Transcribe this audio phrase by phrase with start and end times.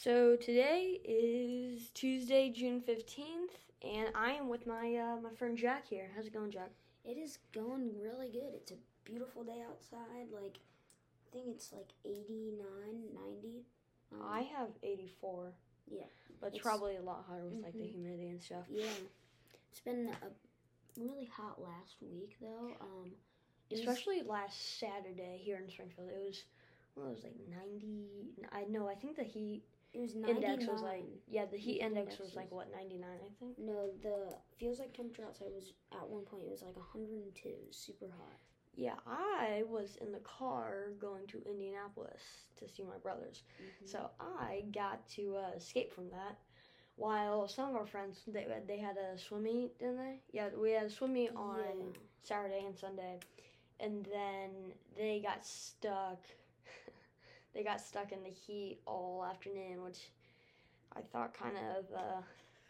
[0.00, 3.50] So today is Tuesday, June fifteenth,
[3.82, 6.08] and I am with my uh, my friend Jack here.
[6.14, 6.70] How's it going, Jack?
[7.04, 8.54] It is going really good.
[8.54, 10.28] It's a beautiful day outside.
[10.32, 10.58] Like,
[11.26, 12.58] I think it's like 89,
[13.42, 13.64] 90.
[14.12, 15.52] Um, I have eighty four.
[15.90, 16.02] Yeah.
[16.40, 17.90] but it's, It's- probably a lot hotter with like the Mhm.
[17.92, 18.66] humidity and stuff.
[18.70, 18.84] Yeah.
[19.72, 22.76] It's been a really hot last week, though.
[22.80, 23.10] Um,
[23.70, 26.44] it was- Especially last Saturday here in Springfield, it was
[26.94, 28.32] well, it was like ninety.
[28.52, 28.86] I know.
[28.88, 29.62] I think the heat
[29.94, 30.36] it was 99.
[30.52, 33.58] index was like yeah, the heat index index was like what ninety nine, I think.
[33.58, 37.48] No, the feels like temperature outside was at one point it was like 102.
[37.48, 38.36] It was super hot.
[38.74, 42.22] Yeah, I was in the car going to Indianapolis
[42.58, 43.42] to see my brothers.
[43.60, 43.88] Mhm.
[43.88, 46.38] So I got to uh, escape from that.
[46.94, 50.20] While some of our friends they they had a swim meet, didn't they?
[50.32, 51.98] Yeah, we had a swim meet on Yeah.
[52.22, 53.20] Saturday and Sunday,
[53.80, 56.20] and then they got stuck.
[57.58, 60.10] They got stuck in the heat all afternoon, which
[60.96, 62.22] I thought kind of uh,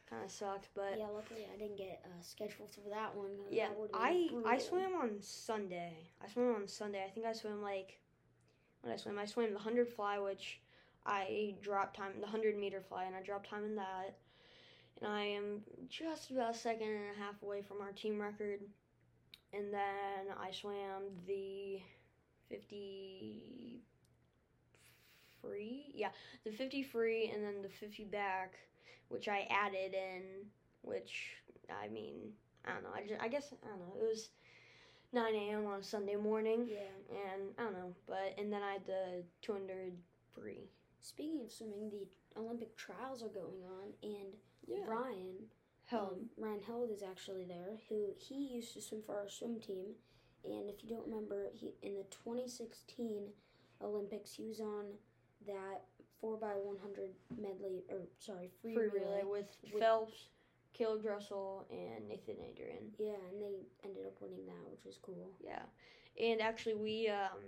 [0.09, 0.69] kind of sucked.
[0.75, 3.33] But yeah, luckily I didn't get uh, scheduled for that one.
[3.51, 4.61] yeah, that I I brutal.
[4.61, 5.93] swam on Sunday.
[6.25, 7.05] I swam on Sunday.
[7.07, 7.99] I think I swam like
[8.81, 9.19] when I swim.
[9.19, 10.59] I swam the hundred fly, which
[11.05, 14.17] I dropped time the hundred meter fly, and I dropped time in that.
[15.03, 18.61] And I am just about a second and a half away from our team record.
[19.53, 21.79] And then I swam the
[22.49, 23.83] fifty
[25.43, 25.93] free.
[25.95, 26.11] Yeah,
[26.45, 28.55] the fifty free, and then the fifty back,
[29.09, 30.23] which I added in.
[30.83, 31.33] Which
[31.69, 32.33] I mean,
[32.65, 32.91] I don't know.
[32.95, 33.95] I just, I guess, I don't know.
[34.01, 34.31] It was
[35.13, 35.67] 9 a.m.
[35.67, 36.79] on a Sunday morning, Yeah.
[37.11, 37.95] and I don't know.
[38.07, 39.93] But and then I had the 200
[40.35, 40.69] free.
[41.01, 42.07] Speaking of swimming, the
[42.39, 45.37] Olympic trials are going on, and Ryan,
[45.87, 47.79] Hell, um, Ryan Held is actually there.
[47.89, 49.95] Who he used to swim for our swim team,
[50.45, 53.29] and if you don't remember, he in the 2016
[53.83, 54.85] Olympics he was on
[55.47, 55.85] that
[56.21, 59.23] four by 100 medley or sorry free, free relay.
[59.23, 60.29] relay with with- Phelps,
[60.79, 62.93] Caeleb Dressel, and Nathan Adrian.
[62.99, 65.31] Yeah, and they ended up winning that, which was cool.
[65.43, 65.63] Yeah,
[66.23, 67.39] and actually, we um,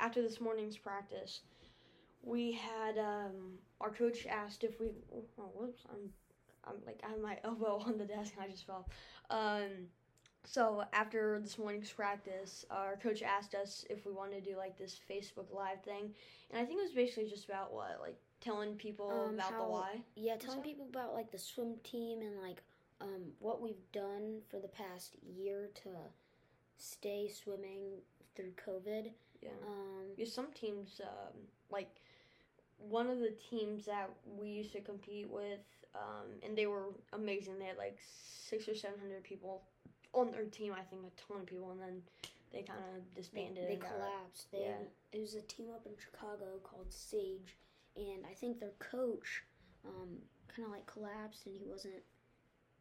[0.00, 1.40] after this morning's practice,
[2.22, 4.92] we had um, our coach asked if we.
[5.38, 5.82] Oh, whoops!
[5.90, 6.10] I'm,
[6.64, 8.88] I'm like I have my elbow on the desk and I just fell.
[9.30, 9.88] Um,
[10.44, 14.76] so after this morning's practice, our coach asked us if we wanted to do like
[14.76, 16.12] this Facebook Live thing,
[16.50, 19.64] and I think it was basically just about what like telling people Um, about the
[19.64, 20.00] why.
[20.16, 22.62] Yeah, telling people about like the swim team and like
[23.00, 25.90] um, what we've done for the past year to
[26.76, 28.00] stay swimming
[28.34, 29.10] through COVID.
[29.40, 29.50] Yeah.
[29.66, 31.34] Um, Because some teams, um,
[31.70, 31.90] like
[32.78, 35.60] one of the teams that we used to compete with,
[35.94, 37.58] um, and they were amazing.
[37.58, 39.62] They had like six or seven hundred people
[40.12, 40.72] on their team.
[40.72, 42.02] I think a ton of people, and then
[42.52, 43.68] they kind of disbanded.
[43.68, 44.50] they and got- collapsed.
[44.52, 44.76] They yeah.
[45.12, 47.56] it was a team up in Chicago called Sage,
[47.96, 49.42] and I think their coach
[49.84, 50.18] um,
[50.48, 52.02] kind of like collapsed, and he wasn't.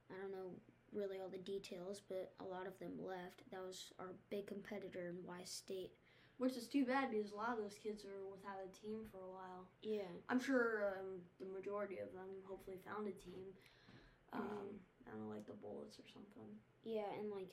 [0.10, 0.52] I don't know
[0.94, 3.50] really all the details, but a lot of them left.
[3.52, 5.92] That was our big competitor in Y State.
[6.38, 9.20] Which is too bad because a lot of those kids were without a team for
[9.20, 9.68] a while.
[9.84, 10.10] Yeah.
[10.28, 13.46] I'm sure um, the majority of them hopefully found a team.
[14.34, 14.78] Um, Mhm.
[15.08, 16.50] I don't know, like the Bullets or something.
[16.84, 17.52] Yeah, and like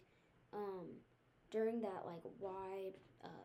[0.53, 0.87] um
[1.51, 2.95] during that like wide
[3.25, 3.45] uh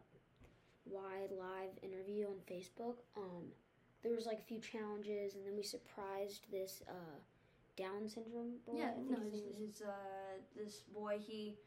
[0.85, 3.51] wide live interview on Facebook, um
[4.03, 7.17] there was like a few challenges and then we surprised this uh
[7.75, 8.77] Down syndrome boy.
[8.77, 11.17] Yeah, no, his it's, name is- it's uh, this boy.
[11.19, 11.57] He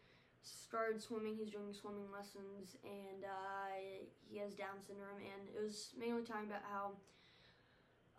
[0.43, 1.35] started swimming.
[1.35, 3.75] He's doing swimming lessons, and uh,
[4.31, 5.19] he has Down syndrome.
[5.19, 6.93] And it was mainly talking about how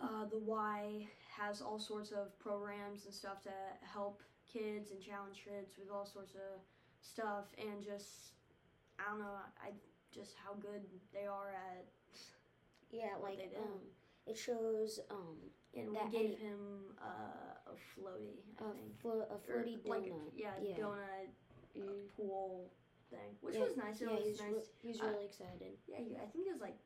[0.01, 4.21] uh, the Y has all sorts of programs and stuff to help
[4.51, 6.61] kids and challenge kids with all sorts of
[7.01, 8.33] stuff, and just
[8.99, 9.71] I don't know, I
[10.13, 10.81] just how good
[11.13, 11.85] they are at.
[12.91, 13.79] yeah, like um
[14.25, 15.37] it shows um
[15.75, 18.99] And that we gave any- him uh, a floaty, I a, think.
[19.01, 20.31] flo- a Or, floaty like, donut.
[20.35, 20.75] yeah, Yeah.
[20.77, 21.29] donut
[21.77, 22.07] Mm.
[22.15, 22.71] pool
[23.11, 24.01] thing, which Yeah, was nice.
[24.01, 24.53] It yeah, was he's, nice.
[24.53, 25.77] re- he was Uh, really excited.
[25.87, 26.79] yeah, he, I think he was like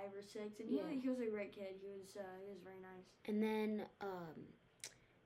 [0.00, 0.82] or six, and Yeah.
[0.88, 1.76] yeah, he was a great kid.
[1.80, 3.06] He was uh, he was very nice.
[3.26, 4.46] And then um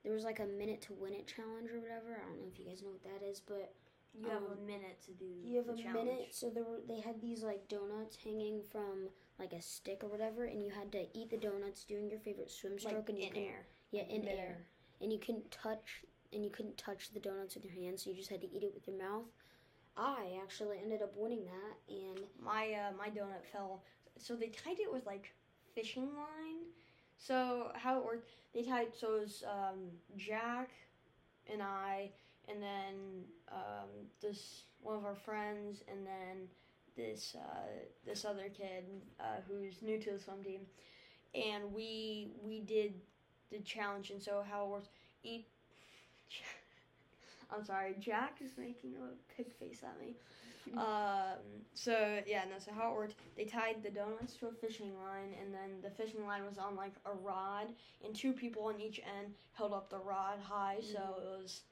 [0.02, 2.14] there was like a minute to win it challenge or whatever.
[2.22, 3.72] I don't know if you guys know what that is, but
[4.18, 5.26] You have a Um, minute to do.
[5.44, 6.08] You have a challenge.
[6.08, 10.08] minute, so there were they had these like donuts hanging from like a stick or
[10.08, 13.18] whatever, and you had to eat the donuts doing your favorite swim stroke, like and
[13.18, 13.66] you in couldn't- air.
[13.90, 14.38] yeah, in Midair.
[14.38, 14.66] air,
[15.02, 16.02] and you couldn't touch
[16.32, 18.62] and you couldn't touch the donuts with your hands, so you just had to eat
[18.62, 19.26] it with your mouth.
[19.98, 23.82] I actually ended up winning that, and My uh, my donut fell.
[24.18, 25.32] So they tied it with like
[25.74, 26.64] fishing line.
[27.18, 28.30] So how it worked?
[28.54, 30.70] They tied so it was um, Jack
[31.52, 32.10] and I,
[32.48, 33.88] and then um,
[34.20, 36.48] this one of our friends, and then
[36.96, 37.68] this uh,
[38.04, 38.84] this other kid
[39.20, 40.60] uh, who's new to the swim team,
[41.34, 42.94] and we we did
[43.50, 44.88] the challenge, and so how it works.
[45.22, 45.46] Eat.
[47.50, 50.14] I'm sorry, Jack is making a pig face at me.
[50.76, 52.58] Um, so yeah, no.
[52.58, 53.14] So how it worked?
[53.36, 56.74] They tied the donuts to a fishing line, and then the fishing line was on
[56.74, 57.68] like a rod,
[58.04, 61.22] and two people on each end held up the rod high, so Mhm.
[61.22, 61.62] it was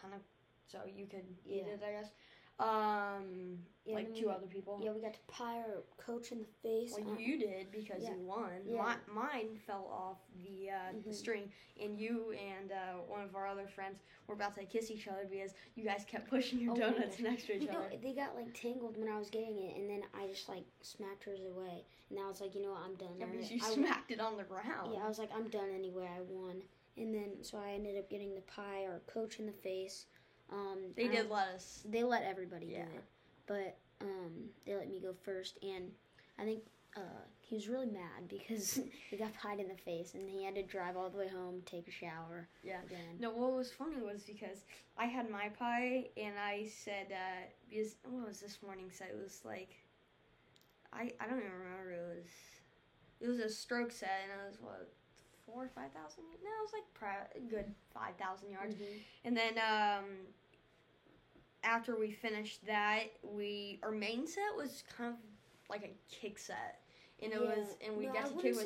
[0.00, 0.20] kind of
[0.68, 1.72] so you could eat Yeah.
[1.74, 2.12] it, I guess.
[2.58, 4.80] Um, Yeah, like two we- other people.
[4.82, 6.92] Yeah, we got to pie our coach in the face.
[6.98, 8.14] Well, uh, you did because yeah.
[8.14, 8.50] you won.
[8.66, 8.96] Yeah.
[9.06, 11.14] Mi- mine fell off the uh, the Mhm.
[11.14, 15.06] string, and you and uh, one of our other friends were about to kiss each
[15.06, 17.96] other because you guys kept pushing your Oh donuts next to each You know, other.
[18.02, 21.22] they got like tangled when I was getting it, and then I just like smacked
[21.24, 23.14] hers away, and I was like, you know what, I'm done.
[23.20, 24.92] Yeah, because you I- smacked it on the ground.
[24.94, 26.08] Yeah, I was like, I'm done anyway.
[26.12, 26.60] I won,
[26.96, 30.06] and then so I ended up getting the pie or coach in the face.
[30.52, 31.82] Um, They did let us.
[31.88, 32.84] They let everybody Yeah.
[32.84, 33.04] do it,
[33.46, 35.90] but um, they let me go first, and
[36.38, 36.62] I think
[36.96, 37.00] uh,
[37.40, 38.74] he was really mad because
[39.10, 41.62] he got pied in the face, and he had to drive all the way home,
[41.66, 42.48] take a shower.
[42.62, 42.80] Yeah.
[42.86, 43.16] Again.
[43.18, 44.64] No, what was funny was because
[44.96, 49.08] I had my pie and I said uh, because what was this morning set?
[49.08, 49.70] It was like
[50.92, 51.90] I I don't even remember.
[51.92, 52.26] It was
[53.20, 54.88] it was a stroke set and I was what
[55.46, 56.24] four or five thousand.
[56.42, 58.74] No, it was like pri- a good five thousand yards.
[58.74, 59.00] Mhm.
[59.24, 60.04] And then um,
[61.64, 65.16] after we finished that, we our main set was kind of
[65.68, 66.80] like a kick set,
[67.22, 67.48] and it Yeah.
[67.56, 68.64] was and we no, got I to kick was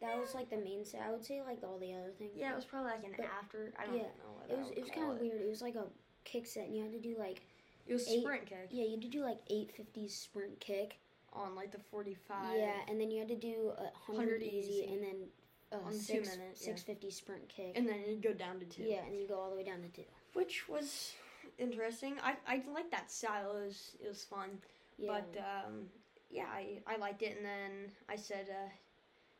[0.00, 1.02] that was like the main set.
[1.02, 2.32] I would say like all the other things.
[2.36, 3.72] yeah, it was probably like an But- after.
[3.78, 5.40] I don't yeah, know what It was it was kind of weird.
[5.40, 5.86] It was like a
[6.24, 7.42] kick set, and you had to do like
[7.86, 10.98] It was eight- sprint kick yeah, you had to do like eight fifty sprint kick.
[11.32, 12.58] on like the forty five.
[12.58, 14.92] Yeah, and then you had to do a 100 hundred easy, easy.
[14.92, 15.28] and then
[15.72, 16.66] uh, On two six minutes, yeah.
[16.66, 17.72] six fifty sprint kick.
[17.76, 18.82] and then it'd go down to two.
[18.82, 20.04] yeah, and you go all the way down to two.
[20.34, 21.12] which was
[21.58, 22.14] interesting.
[22.22, 23.56] I I liked that style.
[23.56, 24.50] It was it was fun.
[24.98, 25.86] Yeah, But um,
[26.30, 28.68] yeah, I, I liked it, and then I said, uh,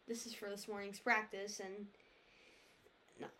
[0.09, 1.87] "This is for this morning's practice," and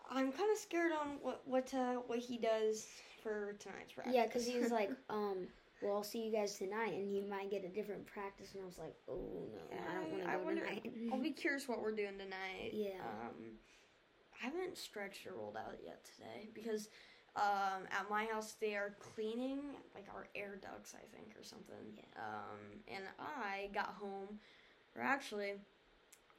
[0.09, 2.85] I'm kind of scared on what what uh, what he does
[3.23, 4.15] for tonight's practice.
[4.15, 5.47] yeah, because he was like, um,
[5.81, 8.65] well, I'll see you guys tonight, and you might get a different practice, and I
[8.65, 10.91] was like, oh no, I don't want to go wonder- tonight.
[11.11, 12.71] I'll be curious what we're doing tonight.
[12.73, 12.99] Yeah.
[12.99, 13.57] Um,
[14.41, 16.89] I haven't stretched or rolled out yet today because
[17.35, 19.59] um, at my house they are cleaning
[19.95, 21.75] like our air ducts, I think, or something.
[21.95, 22.03] Yeah.
[22.17, 24.39] Um, and I got home,
[24.95, 25.53] or actually,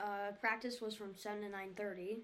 [0.01, 2.19] uh, practice was from seven to nine thirty.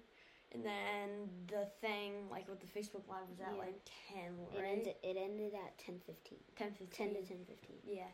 [0.53, 3.59] And then the thing, like with the Facebook Live, was at Yeah.
[3.59, 3.79] like
[4.13, 4.95] 10, It ended.
[5.03, 6.39] It ended at ten fifteen.
[6.55, 7.77] 10, 10 to ten fifteen.
[7.83, 8.07] yeah.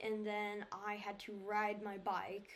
[0.00, 2.50] And then I had to ride my bike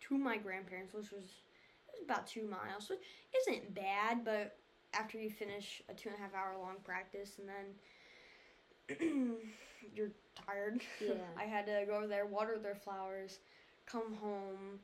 [0.00, 3.00] to my grandparents, which was, it was about two miles, which
[3.42, 4.56] isn't bad, but
[4.94, 9.36] after you finish a two and a half hour long practice and then
[9.94, 10.12] you're
[10.46, 10.80] tired.
[11.00, 11.14] Yeah.
[11.38, 13.38] I had to go over there, water their flowers,
[13.86, 14.80] come home,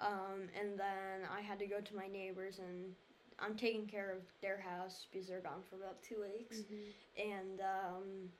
[0.00, 2.94] um, and then I had to go to my neighbors and
[3.40, 7.30] I'm taking care of their house because they're gone for about two weeks Mm-hmm.
[7.30, 8.30] and um,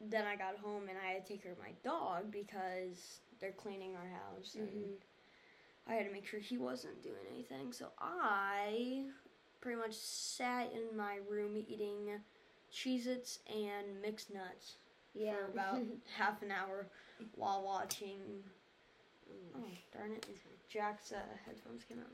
[0.00, 3.52] then I got home and I had to take care of my dog because they're
[3.52, 4.96] cleaning our house and Mhm.
[5.86, 7.72] I had to make sure he wasn't doing anything.
[7.72, 9.06] So I
[9.60, 12.20] pretty much sat in my room eating
[12.72, 14.76] Cheez-Its and mixed nuts
[15.14, 15.34] Yeah.
[15.34, 15.78] for about
[16.16, 16.86] half an hour
[17.34, 18.44] while watching.
[19.54, 20.26] Oh darn it!
[20.68, 22.12] Jack's uh, headphones came out.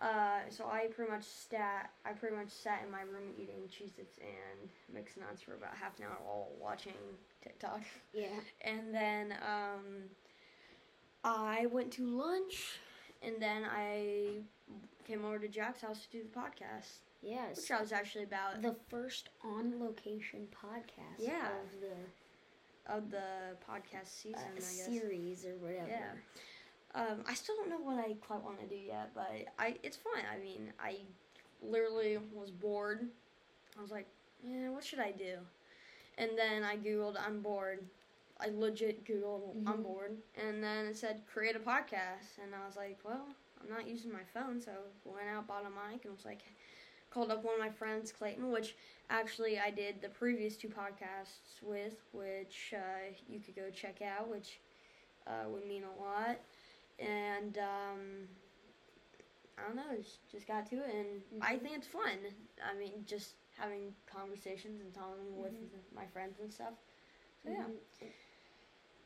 [0.00, 1.90] Uh, so I pretty much sat.
[2.04, 5.96] I pretty much sat in my room eating Cheez-Its and mixed nuts for about half
[5.98, 6.92] an hour while watching
[7.42, 7.80] TikTok.
[8.12, 8.26] yeah.
[8.62, 10.10] And then um,
[11.22, 12.78] I went to lunch,
[13.22, 14.38] and then I
[15.06, 17.56] came over to Jack's house to do the podcast, Yes.
[17.56, 21.46] which I was actually about the first on location podcast Yeah.
[21.48, 24.40] of the of the podcast season.
[24.44, 24.84] uh, I guess.
[24.86, 25.88] series or whatever.
[25.88, 26.12] Yeah.
[26.94, 29.96] Um, I still don't know what I quite want to do yet, but I it's
[29.96, 30.22] fun.
[30.32, 30.98] I mean, I
[31.62, 33.08] literally was bored.
[33.76, 34.06] I was like,
[34.46, 35.38] yeah, what should I do?
[36.18, 37.84] And then I googled I'm bored.
[38.40, 39.82] I legit googled I'm Mhm.
[39.82, 43.26] bored, and then it said create a podcast, and I was like, well,
[43.60, 44.72] I'm not using my phone, so
[45.04, 46.42] went out bought a mic and was like,
[47.10, 48.76] called up one of my friends, Clayton, which
[49.08, 54.28] actually I did the previous two podcasts with, which uh, you could go check out,
[54.28, 54.58] which
[55.26, 56.38] uh, would mean a lot.
[56.98, 58.28] And um,
[59.58, 61.62] I don't know, just, just got to it, and I Mhm.
[61.62, 62.18] think it's fun.
[62.64, 65.92] I mean, just having conversations and talking with Mhm.
[65.94, 66.74] my friends and stuff.
[67.42, 67.66] So yeah.
[67.66, 68.12] Mhm.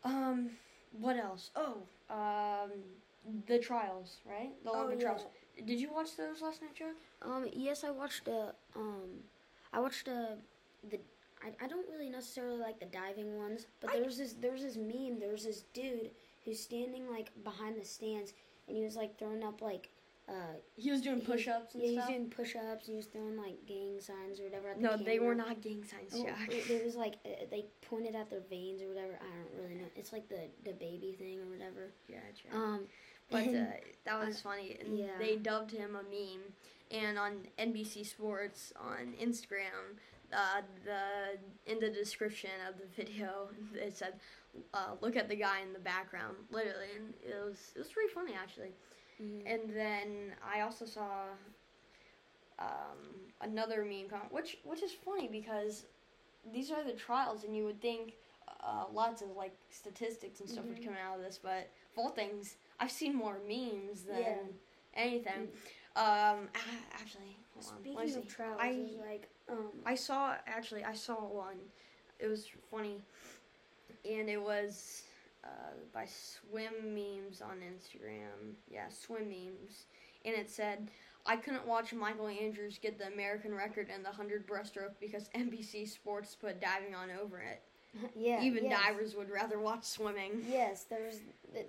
[0.04, 0.58] Um,
[0.92, 1.50] what else?
[1.56, 2.70] Oh, um,
[3.46, 4.52] the trials, right?
[4.64, 4.96] The Oh, yeah.
[4.98, 5.26] trials.
[5.56, 6.94] Did you watch those last night, Chuck?
[7.22, 9.24] Um, yes, I watched the um,
[9.72, 10.36] I watched uh
[10.84, 11.00] the
[11.42, 14.52] I, I don't really necessarily like the diving ones, but I- there was this there
[14.52, 15.18] was this meme.
[15.18, 16.10] There was this dude
[16.44, 18.32] who's standing like behind the stands,
[18.66, 19.90] and he was like throwing up like
[20.28, 22.86] Uh, He was doing He- push-ups and yeah, he was doing push-ups.
[22.86, 24.68] He was throwing like gang signs or whatever.
[24.72, 26.52] At the no, they were not gang signs, Oh, Jack.
[26.52, 29.14] it, it was like uh, they pointed at their veins or whatever.
[29.22, 29.88] I don't really know.
[29.96, 31.92] It's like the the baby thing or whatever.
[32.08, 32.54] yeah, Jack.
[32.54, 32.80] Um,
[33.30, 33.72] But uh,
[34.04, 35.16] that was funny, and yeah.
[35.18, 36.44] they dubbed him a meme.
[36.90, 39.96] And on NBC Sports on Instagram,
[40.32, 41.02] uh, the
[41.72, 44.14] in the description of the video, it said,
[44.74, 48.12] uh, "Look at the guy in the background," literally, and it was it was pretty
[48.12, 48.72] funny actually.
[49.20, 49.42] mhm.
[49.46, 51.28] And then I also saw
[52.58, 52.98] um,
[53.40, 55.84] another meme comment, which which is funny because
[56.52, 58.14] these are the trials, and you would think
[58.62, 60.84] uh, lots of like statistics and stuff would Mhm.
[60.86, 64.42] come out of this, but of all things, I've seen more memes than Yeah.
[64.94, 65.52] anything.
[65.96, 66.48] Um,
[66.92, 67.72] actually, hold on.
[67.74, 71.58] Let me Speaking of trials, I- like um, I saw actually I saw one.
[72.18, 73.00] It was funny,
[74.08, 75.02] and it was
[75.44, 75.48] uh,
[75.92, 78.54] by Swim Memes on Instagram.
[78.70, 79.86] Yeah, Swim Memes,
[80.24, 80.90] and it said,
[81.26, 85.88] "I couldn't watch Michael Andrews get the American record in the hundred breaststroke because NBC
[85.88, 87.62] Sports put diving on over it.
[88.16, 88.80] yeah, Even yes.
[88.82, 91.20] divers would rather watch swimming." Yes, there was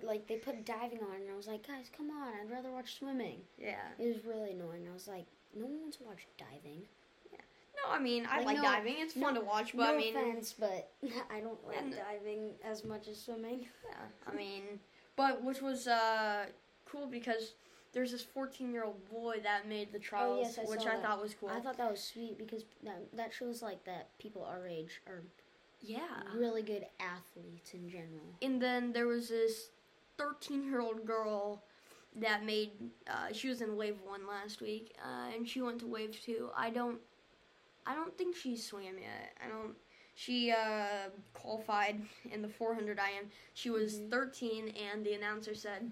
[0.02, 2.98] like they put diving on, and I was like, guys, come on, I'd rather watch
[2.98, 3.40] swimming.
[3.58, 3.76] Yeah.
[3.98, 4.86] It was really annoying.
[4.88, 6.82] I was like, no one wants to watch diving.
[7.86, 8.94] No, I mean I Like, like no- diving.
[8.98, 10.90] It's fun to watch, but no I mean, offense, but
[11.30, 13.66] I don't like And- diving as much as swimming.
[13.88, 14.62] Yeah, I mean,
[15.16, 16.46] but which was uh,
[16.86, 17.54] cool because
[17.92, 20.94] there's this 14 year old boy that made the trials, Oh, yes, I which I
[20.96, 21.02] that.
[21.02, 21.48] thought was cool.
[21.48, 25.22] I thought that was sweet because that that shows like that people our age are
[25.80, 25.98] yeah.
[26.36, 28.34] really good athletes in general.
[28.42, 29.70] And then there was this
[30.18, 31.62] 13 year old girl
[32.16, 32.70] that made.
[33.08, 36.50] Uh, she was in wave one last week, uh, and she went to wave two.
[36.56, 36.98] I don't.
[37.86, 39.36] I don't think she swam yet.
[39.44, 39.74] I don't.
[40.14, 43.30] She uh, qualified in the 400 IM.
[43.54, 44.10] She was Mhm.
[44.10, 45.90] 13, and the announcer said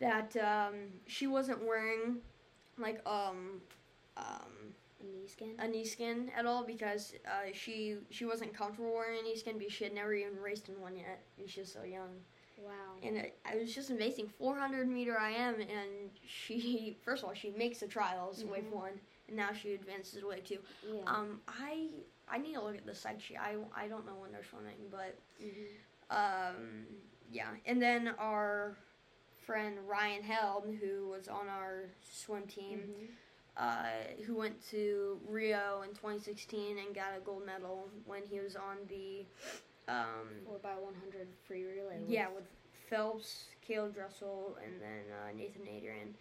[0.00, 0.74] that um,
[1.06, 2.20] she wasn't wearing
[2.78, 3.60] like um
[4.16, 5.54] um A knee skin.
[5.58, 9.58] a knee skin at all because uh, she she wasn't comfortable wearing a knee skin
[9.58, 11.22] because she had never even raced in one yet.
[11.38, 12.10] and She was so young,
[12.58, 12.72] wow.
[13.02, 14.28] and it, it was just amazing.
[14.38, 18.72] 400 meter IM, and she first of all she makes the trials wave Mhm.
[18.72, 20.58] one, and now she advances away too.
[20.86, 21.00] Yeah.
[21.06, 21.88] Um, I
[22.28, 23.38] I need to look at the psych sheet.
[23.38, 25.66] I I don't know when they're swimming, but Mhm.
[26.10, 26.86] um,
[27.30, 27.50] yeah.
[27.66, 28.76] And then our
[29.46, 33.08] friend Ryan Held, who was on our swim team Mhm.
[33.56, 38.54] uh, who went to Rio in 2016 and got a gold medal when he was
[38.56, 39.24] on the,
[39.88, 42.02] um, Four by one hundred free relay.
[42.06, 42.44] yeah, with
[42.90, 46.14] Phelps, Caeleb Dressel, and then uh, Nathan Adrian.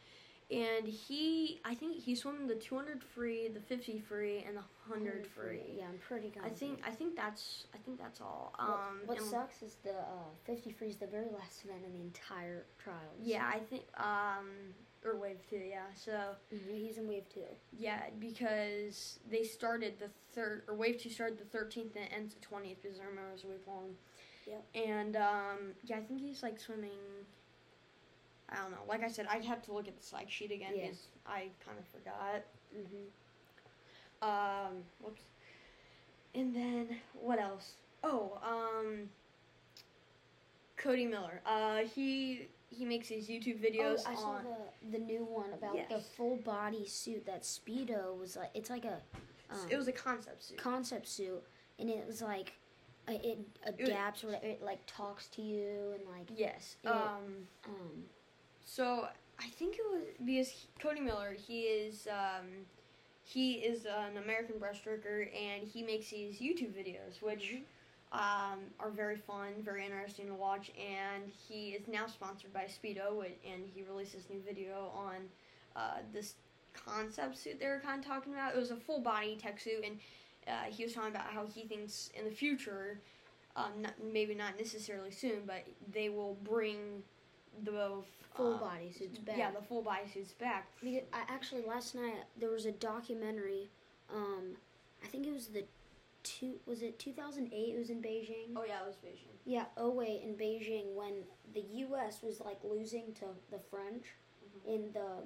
[0.52, 5.25] And he, I think he swam the 200 free, the 50 free, and the 100
[5.25, 5.62] free.
[5.78, 6.44] Yeah, I'm pretty good.
[6.46, 8.54] I think I think that's I think that's all.
[8.56, 11.84] What, Um, what and- sucks is the uh, 50 free is the very last event
[11.84, 13.00] in the entire trials.
[13.24, 15.58] Yeah, I think um or wave two.
[15.58, 17.42] Yeah, so Mhm, He's in wave two.
[17.75, 22.42] Yeah, because they started the third or wave two started the thirteenth and ends the
[22.42, 23.96] twentieth because I remember it was week long.
[24.46, 24.62] Yeah.
[24.80, 27.00] And um, yeah, I think he's like swimming.
[28.50, 28.78] I don't know.
[28.88, 30.84] Like I said, I'd have to look at the psych sheet again Yeah.
[30.84, 32.44] because I kind of forgot.
[32.78, 33.06] Mm-hmm.
[34.22, 35.24] Um, whoops.
[36.34, 37.74] And then what else?
[38.04, 39.10] Oh, um,
[40.78, 41.42] Cody Miller.
[41.46, 45.78] Uh, he he makes these YouTube videos oh, I saw the the new one about
[45.90, 48.52] the full body suit that Speedo was like.
[48.54, 49.02] It's like a
[49.50, 50.58] um, it was a concept suit.
[50.58, 51.42] concept suit,
[51.80, 52.54] and it was like
[53.08, 54.34] uh, it adapts or.
[54.34, 56.75] It like talks to you and like yes.
[56.84, 56.92] Yeah.
[56.92, 57.48] Um.
[57.68, 58.04] um
[58.65, 59.07] So
[59.39, 61.34] I think it was because Cody Miller.
[61.34, 62.48] He is um,
[63.24, 67.57] he is an American breaststroker, and he makes these YouTube videos, which
[68.12, 70.72] um, are very fun, very interesting to watch.
[70.79, 75.15] And he is now sponsored by Speedo, and he released this new video on
[75.75, 76.36] uh, this
[76.74, 78.55] concept suit they were kind of talking about.
[78.55, 80.00] It was a full body tech suit, and
[80.48, 83.00] uh, he was talking about how he thinks in the future,
[83.55, 87.03] um, not, maybe not necessarily soon, but they will bring
[87.63, 87.91] the
[88.35, 89.38] full um, body suits back.
[89.38, 90.67] yeah, the full body suits back.
[90.81, 93.69] Because I actually last night there was a documentary.
[94.13, 94.55] Um,
[95.03, 95.63] I think it was the
[96.24, 96.55] two.
[96.65, 97.53] Was it 2008?
[97.53, 98.53] It was in Beijing.
[98.55, 99.35] Oh yeah, it was Beijing.
[99.45, 101.13] Yeah, oh 08 in Beijing when
[101.53, 102.19] the U.S.
[102.24, 104.05] was like losing to the French
[104.67, 105.24] in the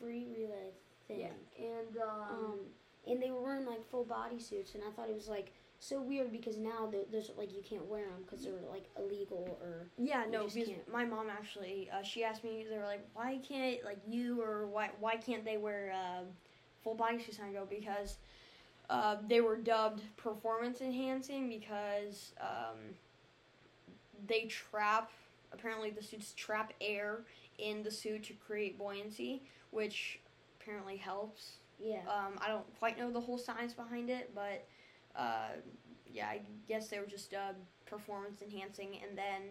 [0.00, 0.70] free relay
[1.08, 1.20] thing.
[1.20, 2.58] Yeah, and um, Um,
[3.06, 6.02] and they were wearing like full body suits, and I thought it was like so
[6.02, 10.24] weird because now there's like you can't wear them because they're like illegal or yeah,
[10.28, 10.48] no,
[10.92, 14.66] my mom actually, uh, she asked me, they were like, why can't like you or
[14.66, 16.22] why why can't they wear uh,
[16.82, 17.38] full body suits?
[17.38, 18.16] And I go because
[18.90, 22.78] uh, they were dubbed performance enhancing because um,
[24.26, 25.10] they trap.
[25.52, 27.20] Apparently, the suits trap air
[27.58, 30.20] in the suit to create buoyancy, which
[30.60, 31.52] apparently helps.
[31.78, 32.00] Yeah.
[32.08, 34.66] Um, I don't quite know the whole science behind it, but
[35.18, 35.48] uh,
[36.10, 37.52] yeah, I guess they were just uh,
[37.86, 39.42] performance enhancing, and then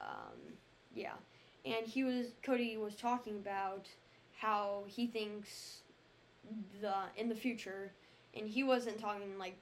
[0.00, 0.36] um,
[0.94, 1.14] yeah,
[1.64, 3.86] and he was Cody was talking about
[4.36, 5.82] how he thinks
[6.80, 7.92] the in the future,
[8.34, 9.56] and he wasn't talking like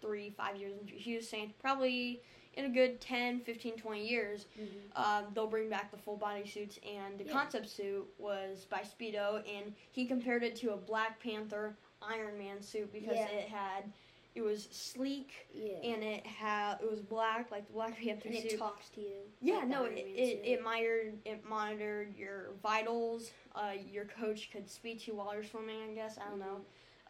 [0.00, 2.20] three five years he was saying probably
[2.54, 4.66] in a good 10 15 20 years Mhm.
[4.96, 7.30] um, they'll bring back the full body suits and the Yeah.
[7.32, 12.60] concept suit was by speedo and he compared it to a black panther iron man
[12.60, 13.28] suit because Yeah.
[13.28, 13.92] it had
[14.34, 15.74] it was sleek Yeah.
[15.82, 19.00] and it had it was black like the black panther And it suit talks to
[19.00, 19.12] you.
[19.40, 23.30] yeah, like no, it, it, it monitored it monitored your vitals.
[23.54, 25.76] Uh, your coach could speak to you while you're swimming.
[25.90, 26.60] I guess I don't know,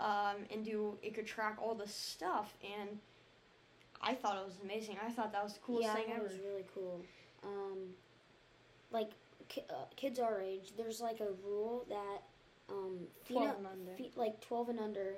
[0.01, 2.57] um, and do it could track all the stuff.
[2.79, 2.99] And
[4.01, 4.97] I thought it was amazing.
[5.07, 6.25] I thought that was the coolest yeah, thing that ever.
[6.25, 7.01] was really cool.
[7.45, 7.79] Um,
[8.91, 9.11] like
[9.49, 12.23] ki- uh, kids our age, there's like a rule that
[12.69, 12.99] um,
[13.29, 13.93] Twelve FINA, and under.
[13.97, 15.15] fe- like 12 and under.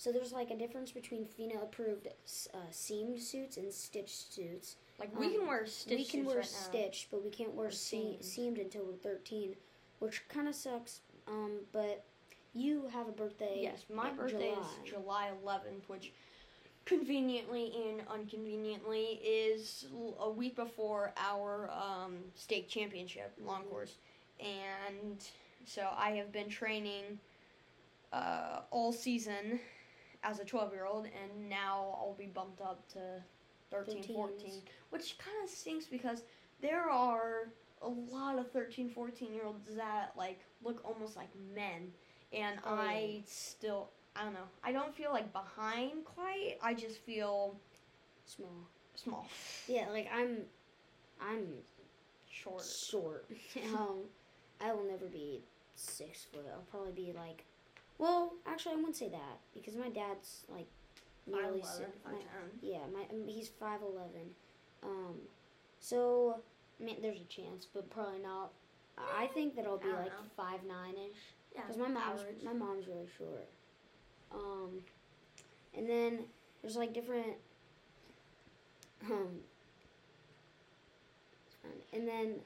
[0.00, 4.76] So there's like a difference between FINA approved uh, seamed suits and stitched suits.
[4.98, 6.70] Like we um, can wear stitch we can wear right now.
[6.70, 8.24] stitched, but we can't wear Or seamed.
[8.24, 9.56] seamed until we're 13,
[9.98, 11.00] which kind of sucks.
[11.28, 12.02] Um, but
[12.54, 13.58] you have a birthday.
[13.60, 14.66] Yes, my birthday July.
[14.84, 16.12] is July 11th, which
[16.86, 19.84] conveniently and unconveniently is
[20.18, 23.96] a week before our um, state championship long course,
[24.40, 25.22] and
[25.66, 27.18] so I have been training
[28.14, 29.60] uh, all season
[30.22, 33.22] as a 12 year old, and now I'll be bumped up to
[33.70, 36.22] 13, 14, which kind of stinks because
[36.60, 37.48] there are
[37.82, 41.92] a lot of 13, 14 year olds that like look almost like men,
[42.32, 42.80] and Oh, yeah.
[42.80, 44.48] I still I don't know.
[44.64, 46.56] I don't feel like behind quite.
[46.62, 47.56] I just feel
[48.26, 48.66] Small.
[48.96, 49.28] small,
[49.68, 50.38] Yeah, like I'm,
[51.20, 51.46] I'm
[52.30, 52.64] short.
[52.64, 53.26] short.
[53.74, 54.00] um,
[54.60, 55.42] I will never be
[55.76, 56.44] six foot.
[56.52, 57.44] I'll probably be like,
[58.00, 60.66] well, actually, I wouldn't say that because my dad's like
[61.26, 61.88] nearly 5'11", six.
[62.04, 62.12] my-
[62.62, 64.30] yeah, my um, he's five eleven.
[64.82, 65.16] Um,
[65.80, 66.40] so
[66.80, 68.52] I mean, there's a chance, but probably not.
[68.98, 70.12] I think that I'll be like know.
[70.36, 71.16] five nine ish
[71.54, 72.42] Yeah, because my mom's average.
[72.42, 73.48] my mom's really short.
[74.32, 74.80] Um,
[75.74, 76.20] and then
[76.62, 77.34] there's like different.
[79.04, 79.40] Um.
[81.92, 82.36] And then,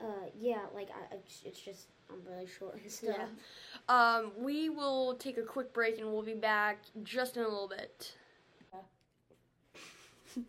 [0.00, 3.16] uh, yeah, like I, it's just I'm really short and stuff.
[3.18, 3.26] Yeah.
[3.88, 7.68] Um, we will take a quick break and we'll be back just in a little
[7.68, 8.12] bit.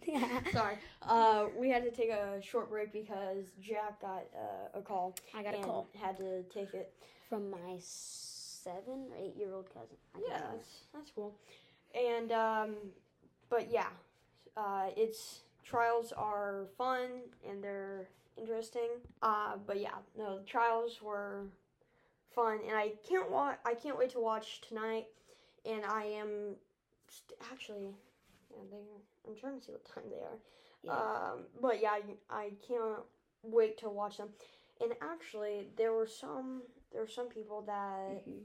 [0.05, 0.27] Yeah.
[0.53, 0.75] Sorry.
[1.01, 5.41] Uh, we had to take a short break because Jack got uh, a call I
[5.41, 6.93] got a and call had to take it.
[7.27, 9.97] from my seven or eight year old cousin.
[10.15, 11.33] I Yeah, that's, that's cool.
[11.95, 12.75] And um,
[13.49, 13.87] but yeah,
[14.55, 17.07] uh, it's trials are fun
[17.47, 18.89] and they're interesting.
[19.21, 21.45] Uh, but yeah, no, the trials were
[22.33, 25.07] fun, and I can't wa- I can't wait to watch tonight.
[25.65, 26.55] And I am
[27.07, 27.93] st- actually,
[28.49, 28.77] yeah, they.
[29.27, 30.39] I'm trying to see what time they are.
[30.83, 30.93] Yeah.
[31.33, 32.01] Um, but yeah, I,
[32.35, 33.03] I can't
[33.43, 34.29] wait to watch them.
[34.81, 38.41] And actually, there were some there were some people that Mhm.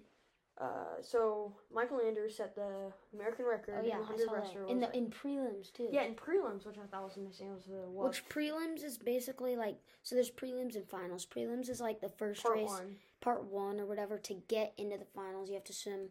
[0.59, 4.71] Uh, so Michael Andrews set the American record Oh yeah, in the 100 saw breaststroke.
[4.71, 5.89] In the in prelims too.
[5.91, 7.53] yeah, in prelims, which I thought was amazing.
[7.53, 11.27] Was the what, Which prelims is basically like so there's prelims and finals.
[11.27, 12.97] Prelims is like the first part race, one?
[13.21, 14.19] part one or whatever.
[14.19, 16.11] To get into the finals, you have to swim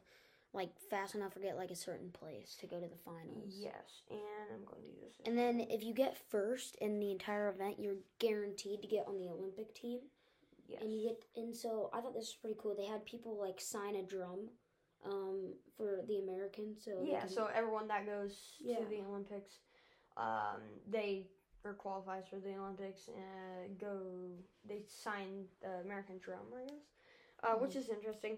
[0.54, 3.56] like fast enough or get like a certain place to go to the finals.
[3.58, 4.20] Yes, and
[4.54, 5.16] I'm going to do this.
[5.26, 9.18] And then if you get first in the entire event, you're guaranteed to get on
[9.18, 10.00] the Olympic team.
[10.68, 10.82] Yes.
[10.82, 12.76] And you get and so I thought this was pretty cool.
[12.76, 14.50] They had people like sign a drum
[15.06, 16.76] um, for the American.
[16.80, 18.78] So yeah, can- so everyone that goes Yeah.
[18.80, 19.60] to the Olympics,
[20.18, 21.28] um, they
[21.64, 24.00] or qualifies for the Olympics and go.
[24.68, 26.74] They sign the American drum, I guess,
[27.44, 27.62] uh, Mm-hmm.
[27.64, 28.38] which is interesting.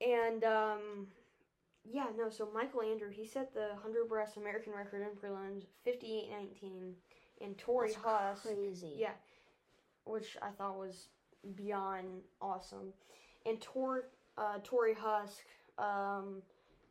[0.00, 1.06] And um,
[1.84, 2.30] yeah, no.
[2.30, 6.94] So Michael Andrew, he set the hundred breast American record in prelims, fifty eight nineteen,
[7.40, 8.92] and Torri That's Huss, crazy.
[8.96, 9.12] yeah,
[10.06, 11.08] which I thought was
[11.54, 12.06] beyond
[12.40, 12.92] awesome.
[13.44, 15.42] And Tor, uh, Torri Huske
[15.78, 16.42] um,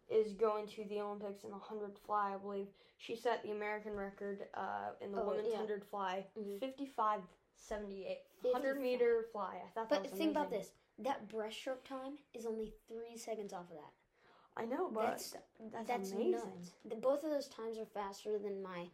[0.10, 2.67] is going to the Olympics in the 100 fly, I believe.
[2.97, 5.60] She set the American record uh, in the Oh, women's yeah.
[5.60, 6.60] 100 fly, Mhm.
[6.60, 7.21] 55
[7.58, 8.19] 78.
[8.43, 9.62] 100 meter fly.
[9.65, 10.12] I thought that was amazing.
[10.12, 13.93] But think about this: that breaststroke time is only three seconds off of that.
[14.58, 15.36] I know, but That's-
[15.71, 16.32] that's, That's amazing.
[16.32, 16.71] nuts.
[16.86, 18.88] The, both of those times are faster than my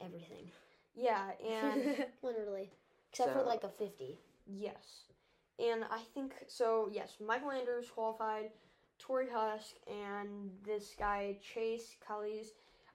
[0.00, 0.50] everything.
[0.94, 2.72] Yeah, and literally,
[3.10, 4.18] except for like a fifty.
[4.46, 5.04] Yes.
[5.58, 8.50] And I think so yes, Michael Andrews qualified,
[9.02, 12.48] Torri Huske and this guy Chase Kalisz.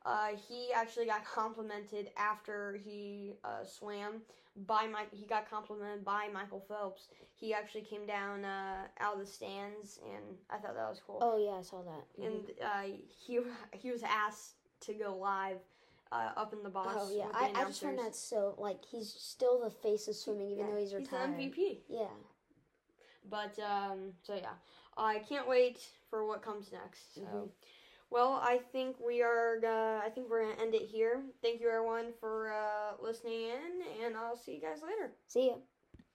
[0.06, 4.22] uh, he actually got complimented after he uh, swam
[4.68, 5.10] by Mike.
[5.12, 7.08] He got complimented by Michael Phelps.
[7.34, 11.20] He actually came down uh, out of the stands, and I thought that was cool.
[11.22, 12.24] Oh yeah, I saw that.
[12.24, 13.40] And uh, he
[13.74, 15.58] he was asked to go live
[16.12, 16.96] uh, up in the box.
[16.98, 20.52] oh yeah, I, I just find that so like he's still the face of swimming
[20.52, 21.36] even Yeah, though he's retired.
[21.38, 21.62] He's the.
[21.62, 21.78] MVP.
[21.90, 22.08] Yeah.
[23.30, 24.54] But um, so yeah,
[24.98, 27.16] I can't wait for what comes next.
[27.16, 27.50] So, Mhm.
[28.12, 29.60] well, I think we are.
[29.64, 31.24] Uh, I think we're gonna end it here.
[31.42, 35.12] Thank you everyone for uh, listening in, and I'll see you guys later.
[35.28, 35.56] See ya.